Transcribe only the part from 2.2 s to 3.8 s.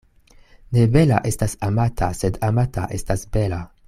sed amata estas bela.